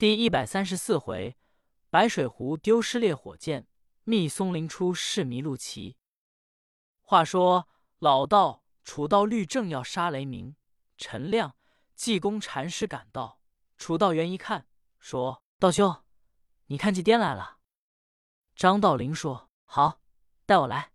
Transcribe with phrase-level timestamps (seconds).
[0.00, 1.36] 第一百三十四回，
[1.90, 3.66] 白水湖丢失烈火箭，
[4.04, 5.98] 密松林出试麋鹿旗。
[7.02, 10.56] 话说老道、楚道律正要杀雷鸣，
[10.96, 11.54] 陈亮、
[11.94, 13.42] 济公禅师赶到。
[13.76, 14.66] 楚道元一看，
[14.98, 16.02] 说：“道兄，
[16.68, 17.58] 你看祭颠来了。”
[18.56, 20.00] 张道陵说：“好，
[20.46, 20.92] 带我来。”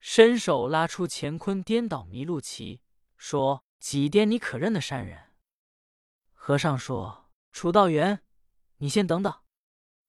[0.00, 2.80] 伸手拉出乾坤颠倒麋鹿旗，
[3.18, 5.34] 说：“几颠，你可认得山人？”
[6.32, 7.24] 和尚说
[7.56, 8.22] ：“楚道元，
[8.76, 9.32] 你先等等。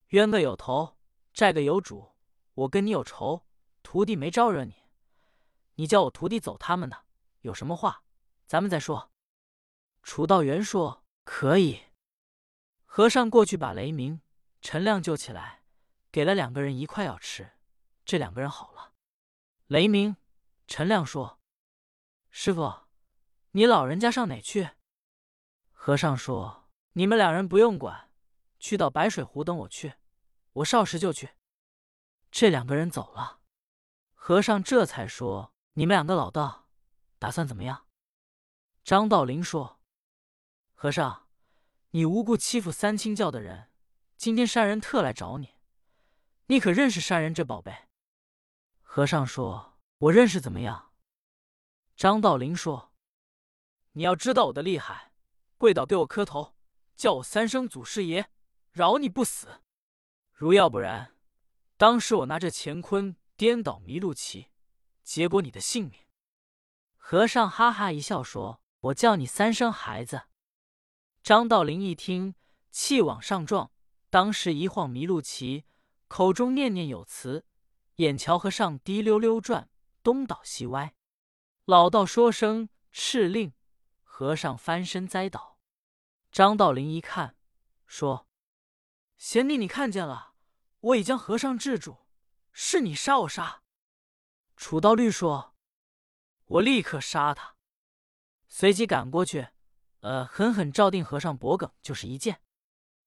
[0.07, 0.97] 冤个有头，
[1.31, 2.13] 债个有主。
[2.55, 3.47] 我跟你有仇，
[3.81, 4.75] 徒弟没招惹你，
[5.75, 7.05] 你叫我徒弟走他们的，
[7.39, 8.03] 有什么话，
[8.47, 9.13] 咱们再说。”
[10.03, 11.83] 楚道元说：“可以。”
[12.83, 14.19] 和尚过去把雷鸣、
[14.59, 15.63] 陈亮救起来，
[16.11, 17.53] 给了两个人一块药吃，
[18.03, 18.91] 这两个人好了。
[19.67, 20.17] 雷鸣、
[20.67, 21.39] 陈亮说
[22.29, 22.87] ：“师傅，
[23.51, 24.71] 你老人家上哪去？”
[25.71, 26.65] 和尚说
[26.97, 28.09] ：“你们两人不用管，
[28.57, 29.93] 去到白水湖等我去，
[30.53, 31.29] 我少时就去。”
[32.31, 33.41] 这两个人走了，
[34.15, 36.67] 和尚这才说：“你们两个老道，
[37.19, 37.85] 打算怎么样？”
[38.83, 39.79] 张道陵说
[40.73, 41.27] ：“和尚，
[41.91, 43.69] 你无故欺负三清教的人，
[44.17, 45.53] 今天山人特来找你，
[46.47, 47.89] 你可认识山人这宝贝？”
[48.81, 50.91] 和尚说：“我认识，怎么样？”
[51.95, 52.91] 张道陵说
[53.93, 55.13] ：“你要知道我的厉害，
[55.59, 56.56] 跪倒给我磕头，
[56.97, 58.25] 叫我三声祖师爷，
[58.71, 59.61] 饶你不死。
[60.33, 61.15] 如要不然，
[61.77, 64.47] 当时我拿着乾坤颠倒麋鹿旗，
[65.03, 66.01] 结果你的性命。”
[66.97, 70.23] 和尚哈哈一笑说：“我叫你三声孩子。”
[71.21, 72.33] 张道陵一听，
[72.71, 73.71] 气往上撞，
[74.09, 75.65] 当时一晃麋鹿旗，
[76.07, 77.45] 口中念念有词。
[77.97, 79.69] 眼瞧和尚滴溜溜转，
[80.01, 80.95] 东倒西歪。
[81.65, 83.53] 老道说声敕令，
[84.03, 85.56] 和尚翻身栽倒。
[86.37, 87.35] 张道陵一看，
[87.87, 88.27] 说
[89.17, 90.35] ：“贤弟，你看见了，
[90.81, 92.05] 我已将和尚制住，
[92.51, 93.63] 是你杀我杀。”
[94.55, 95.55] 楚道律说
[96.45, 97.55] ：“我立刻杀他。”
[98.47, 99.47] 随即赶过去，
[100.01, 102.39] 呃，狠狠照定和尚脖颈，就是一剑。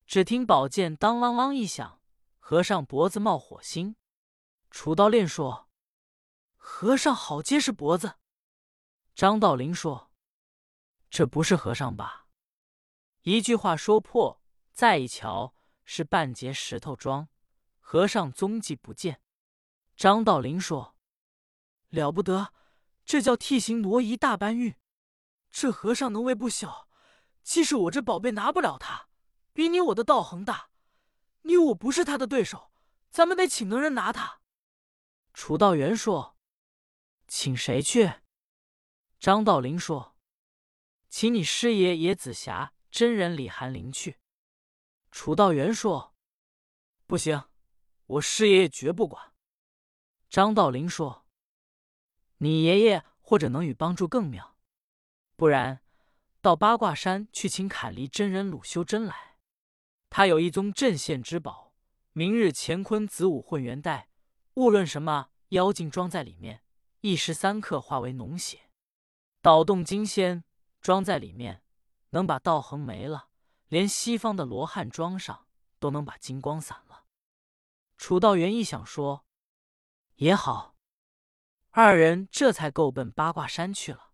[0.07, 2.03] 只听宝剑当啷啷一响，
[2.41, 3.95] 和尚脖子冒火星。
[4.73, 5.69] 楚道炼说
[6.59, 8.17] ：“和尚好结实脖子。”
[9.15, 10.11] 张道陵说
[11.09, 12.27] ：“这不是和尚吧？”
[13.23, 14.41] 一句话说破，
[14.73, 15.55] 再一瞧，
[15.85, 17.29] 是半截石头桩，
[17.79, 19.21] 和尚踪迹不见。
[19.95, 20.97] 张道陵说
[21.91, 22.55] ：“了不得，
[23.05, 24.75] 这叫替行挪移大搬运。
[25.51, 26.89] 这和尚能为不小，
[27.43, 29.09] 即使我这宝贝拿不了他，
[29.53, 30.71] 比你我的道行大，
[31.43, 32.73] 你我不是他的对手，
[33.11, 34.41] 咱们得请能人拿他。”
[35.35, 36.39] 楚道元说
[37.29, 38.15] ：“请谁去？”
[39.21, 40.17] 张道陵说
[41.11, 44.19] ：“请你师爷爷子霞真人李寒林去。”
[45.11, 46.15] 楚道元说
[47.07, 47.45] ：“不行，
[48.07, 49.33] 我师爷爷绝不管。”
[50.29, 51.27] 张道陵说
[52.39, 54.57] ：“你爷爷或者能与帮助更妙，
[55.37, 55.83] 不然
[56.41, 59.39] 到八卦山去请坎离真人鲁修真来，
[60.09, 61.75] 他有一宗镇县之宝，
[62.13, 64.09] 明日乾坤子午混元袋。”
[64.55, 66.63] 无论什么妖精装在里面，
[67.01, 68.59] 一时三刻化为脓血；
[69.41, 70.45] 捣动金仙
[70.81, 71.63] 装在里面，
[72.11, 73.31] 能把道行没了；
[73.69, 75.47] 连西方的罗汉装上，
[75.79, 77.07] 都能把金光散了。
[77.97, 79.25] 楚道元一想说
[80.17, 80.77] ：“也好。”
[81.71, 84.13] 二人这才够奔八卦山去了。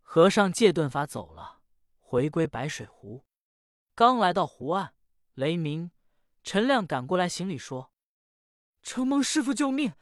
[0.00, 1.60] 和尚借遁法走了，
[2.00, 3.26] 回归白水湖。
[3.94, 4.94] 刚来到湖岸，
[5.34, 5.90] 雷鸣、
[6.42, 7.92] 陈亮赶过来行礼说。
[8.82, 9.92] 承蒙师傅救命，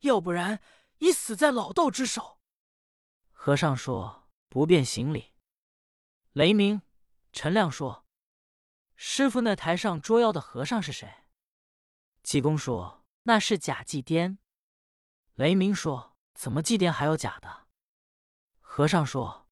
[0.00, 0.60] 要不然
[0.98, 2.40] 已死在老道之手。
[3.30, 5.31] 和尚说：“不便行礼。”
[6.32, 6.80] 雷鸣、
[7.30, 8.06] 陈亮说
[8.96, 11.12] ：“师傅，那台上捉妖的和尚是谁？”
[12.24, 14.38] 济公说：“那是假祭颠。”
[15.34, 17.66] 雷鸣说：“怎么祭颠还有假的？”
[18.60, 19.46] 和尚说：“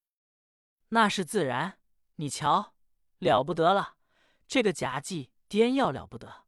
[0.88, 1.78] 那是自然。
[2.16, 2.74] 你瞧，
[3.19, 3.96] 了不得了，
[4.48, 6.46] 这个假祭颠要了不得。”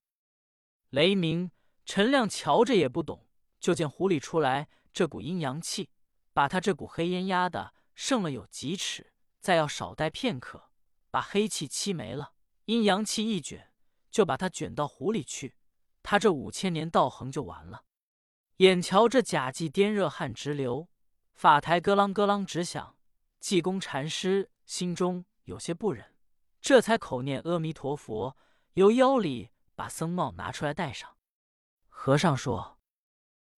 [0.89, 1.51] 雷鸣。
[1.85, 3.27] 陈亮瞧着也不懂，
[3.59, 5.91] 就见湖里出来这股阴阳气，
[6.33, 9.12] 把他这股黑烟压的剩了有几尺，
[9.43, 10.71] 再要少待片刻，
[11.11, 12.33] 把黑气吸没了，
[12.67, 13.73] 阴阳气一卷，
[14.09, 15.57] 就把他卷到湖里去，
[16.03, 17.85] 他这五千年道行就完了。
[18.59, 20.89] 眼瞧着假祭颠热汗直流，
[21.35, 22.97] 法台咯啷咯啷直响，
[23.41, 26.15] 济公禅师心中有些不忍，
[26.61, 28.37] 这才口念阿弥陀佛，
[28.75, 31.17] 由腰里把僧帽拿出来戴上。
[31.89, 32.79] 和尚说：“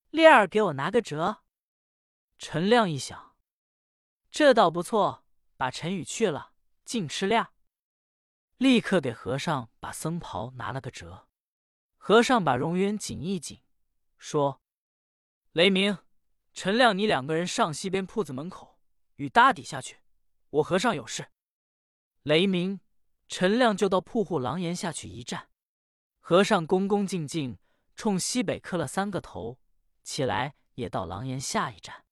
[0.09, 1.43] 烈儿，给我拿个折。”
[2.39, 3.37] 陈亮一想，
[4.31, 5.24] 这倒不错，
[5.65, 6.53] 把陈宇去了，
[6.85, 7.55] 净吃亮。
[8.59, 11.27] 立刻给和尚把僧袍拿了个折。
[11.97, 13.63] 和尚把容渊紧一紧，
[14.19, 14.61] 说
[15.53, 15.97] ：“雷鸣、
[16.53, 18.79] 陈亮，你两个人上西边铺子门口
[19.17, 20.01] 与搭底下去，
[20.51, 21.31] 我和尚有事。”
[22.25, 22.81] 雷鸣、
[23.27, 25.49] 陈亮就到铺户廊檐下去一站。
[26.21, 27.59] 和尚恭恭敬敬
[27.97, 29.59] 冲西北磕了三个头，
[30.03, 32.05] 起来也到廊檐下一站。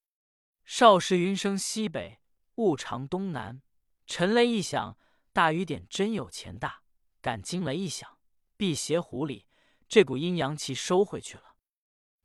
[0.65, 2.22] 少时云生西北，
[2.57, 3.63] 雾长东南。
[4.07, 4.99] 陈雷一响，
[5.33, 6.83] 大雨点真有钱大；
[7.21, 8.19] 赶惊雷一响，
[8.57, 9.45] 辟邪狐狸。
[9.89, 11.55] 这股阴阳气收回去了。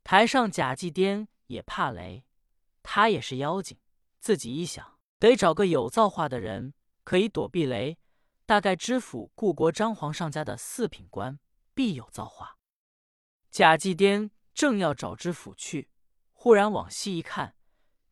[0.04, 2.26] 台上贾继颠也怕雷，
[2.82, 3.78] 他也是妖精。
[4.20, 7.98] 自己一想，得找个有造化的人可以躲避雷。
[8.46, 11.38] 大概知府顾国张皇上家的四品官
[11.74, 12.58] 必有造化。
[13.52, 15.90] 贾继颠正要找知府去，
[16.32, 17.58] 忽然往西一看，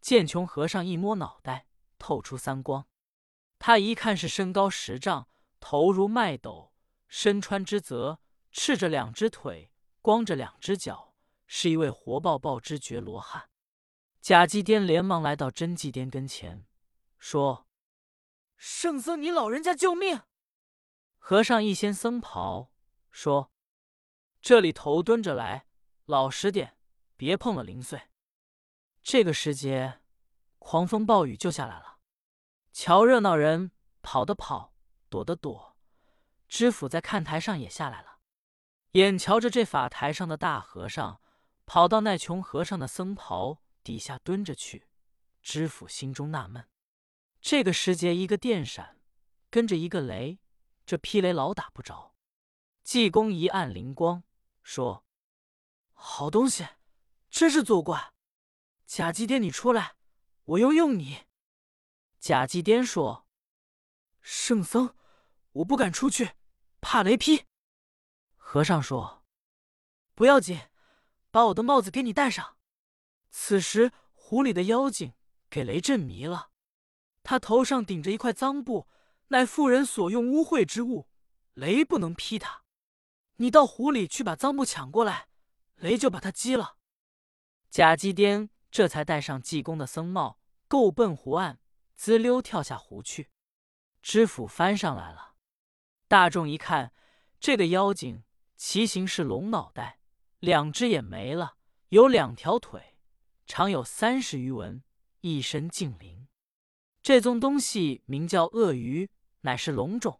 [0.01, 1.64] 见穷和尚一摸脑袋，
[1.97, 2.87] 透出三光。
[3.59, 5.27] 他一看是身高十丈，
[5.59, 6.73] 头如麦斗，
[7.07, 8.19] 身穿之泽。
[8.57, 9.69] 赤着两只腿，
[10.01, 11.13] 光着两只脚，
[11.45, 13.49] 是一位活抱抱之绝罗汉。
[14.21, 16.65] 贾继颠连忙来到真继颠跟前，
[17.19, 17.67] 说
[18.55, 20.21] ：“圣僧，你老人家救命！”
[21.19, 22.71] 和尚一掀僧袍，
[23.11, 23.51] 说
[24.39, 25.67] ：“这里头蹲着来，
[26.05, 26.77] 老实点，
[27.17, 28.03] 别碰了零碎。”
[29.03, 29.99] 这个时节，
[30.59, 31.99] 狂风暴雨就下来了。
[32.71, 33.71] 瞧热闹人
[34.01, 34.73] 跑的跑，
[35.09, 35.77] 躲的躲，
[36.47, 38.19] 知府在看台上也下来了。
[38.91, 41.21] 眼瞧着这法台上的大和尚
[41.65, 44.87] 跑到那穷和尚的僧袍底下蹲着去，
[45.41, 46.67] 知府心中纳闷。
[47.41, 48.99] 这个时节，一个电闪，
[49.49, 50.39] 跟着一个雷，
[50.85, 52.15] 这劈雷老打不着。
[52.83, 54.23] 济公一按灵光，
[54.63, 55.05] 说
[55.93, 56.67] ：“好东西，
[57.29, 58.13] 真是作怪！
[58.85, 59.95] 贾继颠，你出来，
[60.45, 61.25] 我又用你。”
[62.19, 63.27] 贾继颠说
[64.21, 64.95] ：“圣僧，
[65.51, 66.31] 我不敢出去，
[66.81, 67.45] 怕雷劈。”
[68.35, 69.23] 和尚说
[70.15, 70.69] ：“不要紧，
[71.29, 72.57] 把我的帽子给你戴上。”
[73.29, 75.13] 此时湖里的妖精
[75.49, 76.51] 给雷震迷了，
[77.21, 78.87] 他头上顶着一块脏布，
[79.27, 81.09] 乃妇人所用污秽之物，
[81.53, 82.63] 雷不能劈他。
[83.35, 85.27] 你到湖里去把脏布抢过来，
[85.75, 86.77] 雷就把他击了。
[87.69, 90.37] 贾继颠这才戴上济公的僧帽，
[90.67, 91.59] 够奔湖岸，
[91.95, 93.29] 滋溜跳下湖去。
[94.01, 95.35] 知府翻上来了，
[96.09, 96.91] 大众一看，
[97.39, 98.25] 这个妖精。
[98.57, 100.01] 其形是龙脑袋，
[100.39, 101.55] 两只眼没了，
[101.87, 102.97] 有两条腿，
[103.45, 104.83] 长有三十余文，
[105.21, 106.27] 一身净鳞。
[107.01, 109.09] 这宗东西名叫鳄鱼，
[109.43, 110.19] 乃是龙种。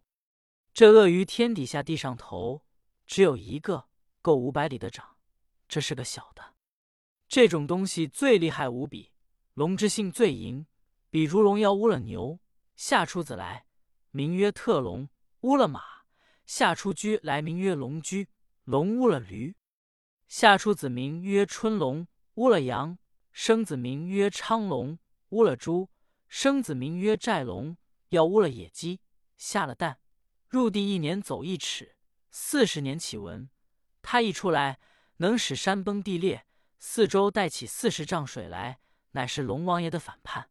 [0.72, 2.64] 这鳄鱼天底下地上头
[3.06, 3.90] 只有一个，
[4.22, 5.18] 够五百里的长。
[5.68, 6.55] 这是个小的。
[7.28, 9.12] 这种东西最厉害无比，
[9.54, 10.66] 龙之性最淫。
[11.10, 12.38] 比如龙要污了牛，
[12.74, 13.66] 下出子来，
[14.10, 15.08] 名曰特龙；
[15.40, 15.82] 污了马。
[16.44, 18.28] 夏出驹来，名曰龙驹；
[18.64, 19.56] 龙污了驴，
[20.28, 22.96] 夏出子名曰春龙；污了羊，
[23.32, 24.98] 生子名曰昌龙；
[25.30, 25.90] 污了猪，
[26.28, 27.76] 生子名曰寨龙。
[28.10, 29.00] 要污了野鸡，
[29.36, 29.98] 下了蛋，
[30.48, 31.96] 入地一年走一尺，
[32.30, 33.50] 四十年起纹。
[34.00, 34.78] 它一出来，
[35.16, 36.45] 能使山崩地裂，
[36.78, 38.80] 四周带起四十丈水来，
[39.12, 40.50] 乃是龙王爷的反叛。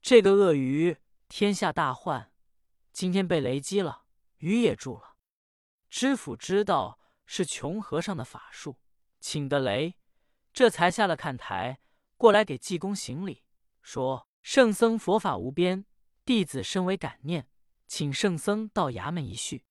[0.00, 0.98] 这个鳄鱼
[1.28, 2.30] 天下大患，
[2.92, 4.04] 今天被雷击了，
[4.38, 5.16] 鱼也住了。
[5.88, 8.78] 知府知道是穷和尚的法术，
[9.18, 9.96] 请的雷，
[10.52, 11.80] 这才下了看台，
[12.16, 13.44] 过来给济公行礼，
[13.82, 15.84] 说：“圣僧佛法无边，
[16.24, 17.48] 弟子深为感念，
[17.86, 19.64] 请圣僧到衙门一叙。”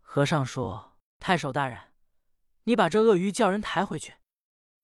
[0.00, 1.94] 和尚说：“太守大人，
[2.64, 4.14] 你把这鳄鱼叫人抬回去。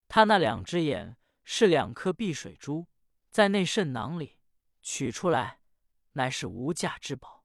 [0.09, 2.87] 他那两只眼是两颗碧水珠，
[3.31, 4.39] 在内肾囊里
[4.83, 5.61] 取出来，
[6.13, 7.45] 乃是无价之宝。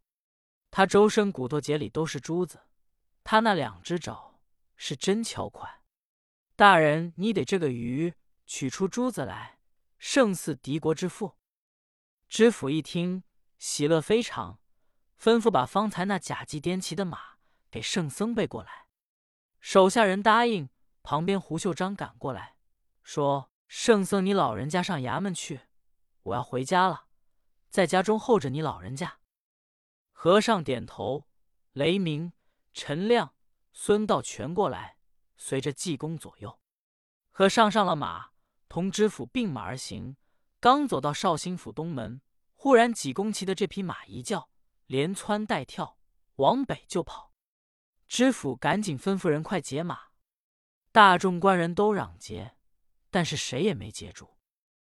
[0.69, 2.61] 他周身骨头节里都是珠子。”
[3.23, 4.41] 他那两只爪
[4.75, 5.83] 是真巧快，
[6.55, 8.15] 大人，你得这个鱼
[8.47, 9.59] 取出珠子来，
[9.99, 11.37] 胜似敌国之父。
[12.27, 13.23] 知府一听，
[13.59, 14.59] 喜乐非常，
[15.19, 17.37] 吩咐把方才那假祭颠骑的马
[17.69, 18.87] 给圣僧背过来。
[19.59, 20.69] 手下人答应，
[21.03, 22.55] 旁边胡秀章赶过来，
[23.03, 25.61] 说：“圣僧，你老人家上衙门去，
[26.23, 27.05] 我要回家了，
[27.69, 29.19] 在家中候着你老人家。”
[30.11, 31.27] 和尚点头，
[31.73, 32.33] 雷鸣。
[32.73, 33.35] 陈亮、
[33.73, 34.95] 孙道全过来，
[35.35, 36.61] 随着济公左右。
[37.29, 38.29] 和尚上了马，
[38.69, 40.15] 同知府并马而行。
[40.61, 42.21] 刚走到绍兴府东门，
[42.55, 44.49] 忽然济公骑的这匹马一叫，
[44.85, 45.97] 连窜带跳，
[46.35, 47.33] 往北就跑。
[48.07, 50.10] 知府赶紧吩咐人快解马。
[50.91, 52.57] 大众官人都嚷劫，
[53.09, 54.37] 但是谁也没截住。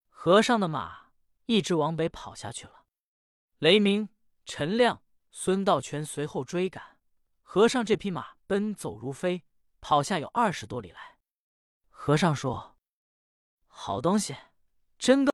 [0.09, 1.11] 和尚的马
[1.45, 2.85] 一直往北跑下去了。
[3.59, 4.09] 雷鸣、
[4.45, 6.97] 陈亮、孙道全随后追赶，
[7.43, 9.43] 和尚这匹马奔走如飞，
[9.81, 11.17] 跑下有二十多里来。
[11.89, 12.75] 和尚说
[13.67, 14.35] ：“好东西，
[14.97, 15.31] 真够。”